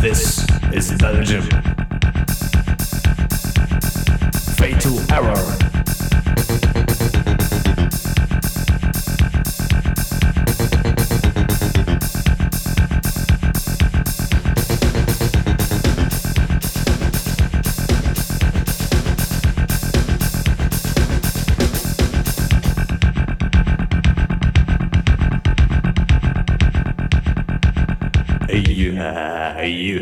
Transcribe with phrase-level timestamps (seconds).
[0.00, 1.42] This is Belgium.
[4.56, 5.79] Fatal error.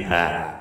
[0.08, 0.57] Yeah,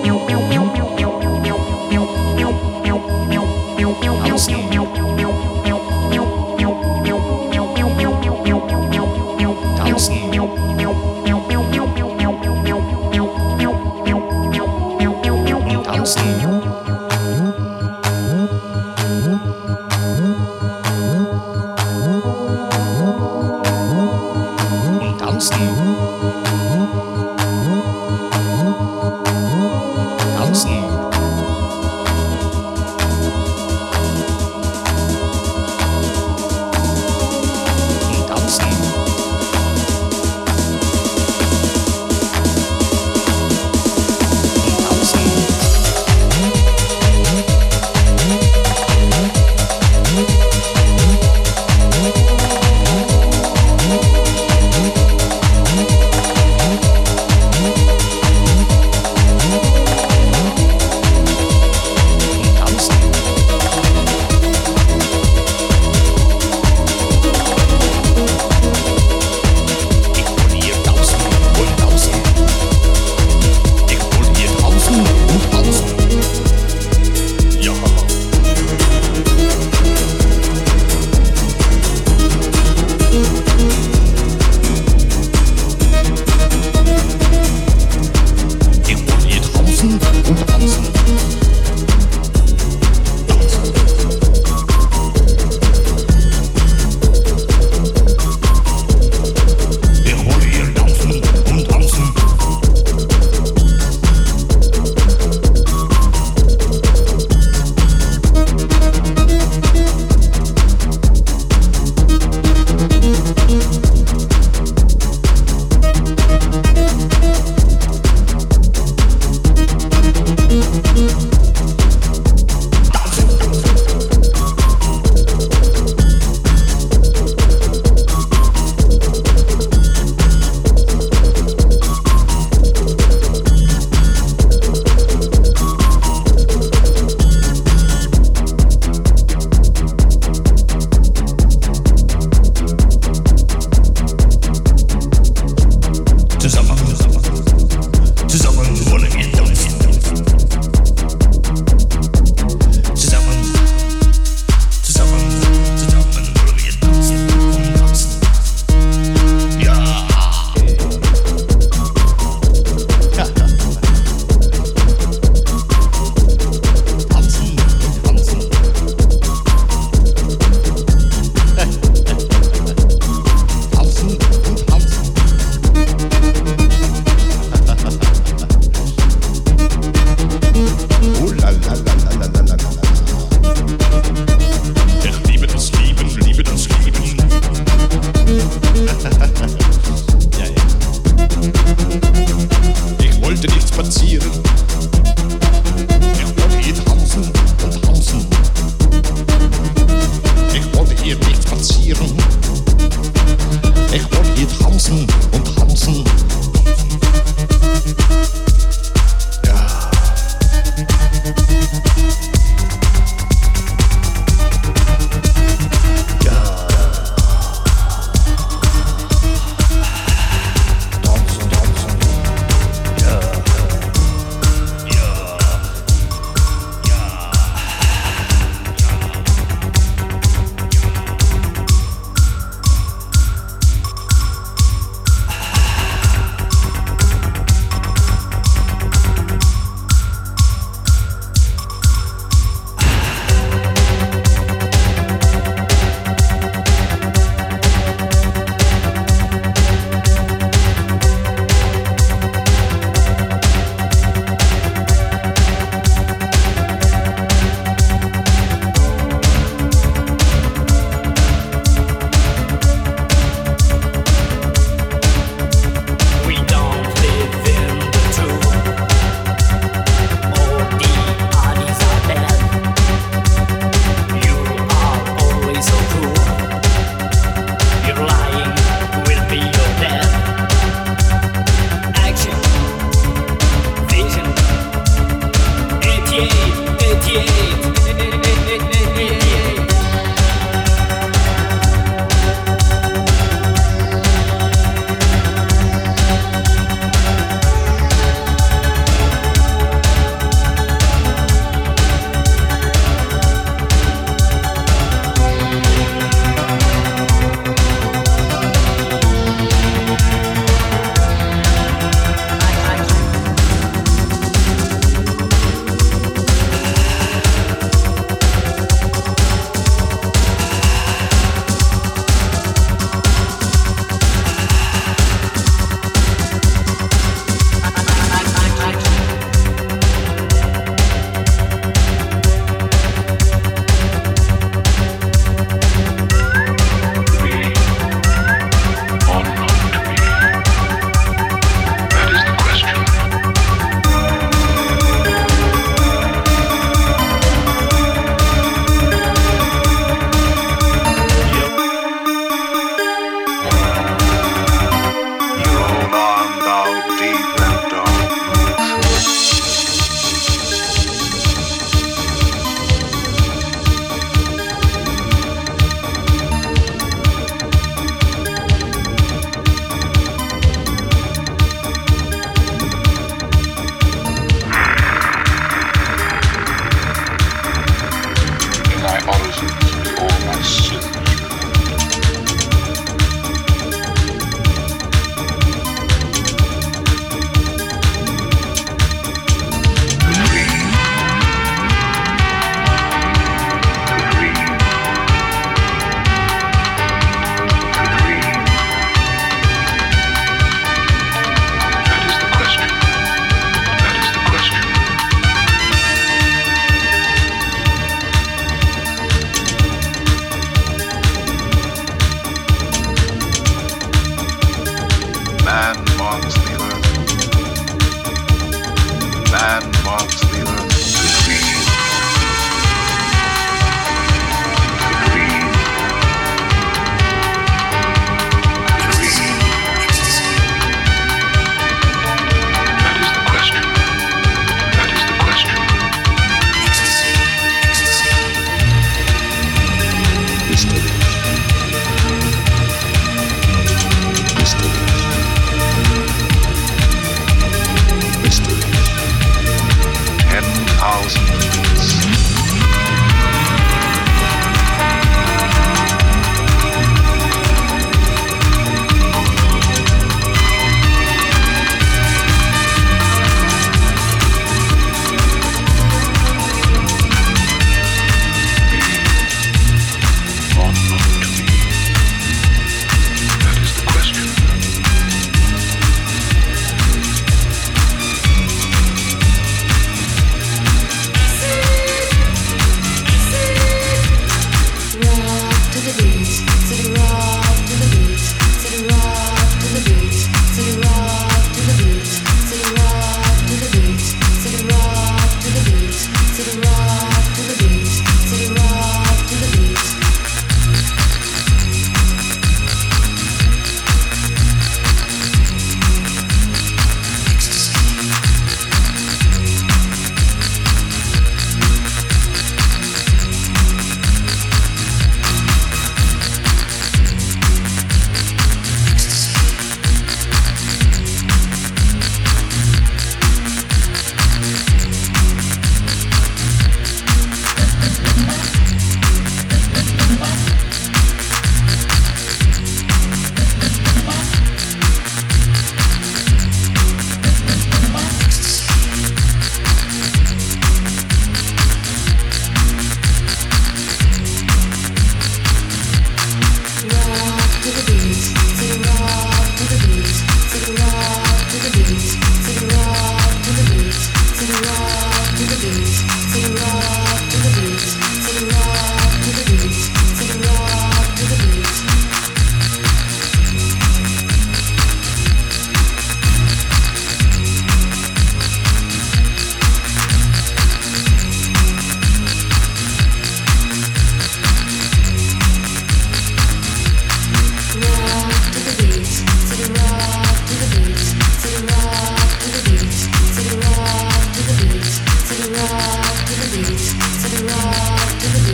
[0.00, 0.51] Música